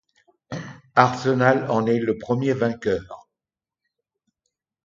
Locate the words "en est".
1.69-1.99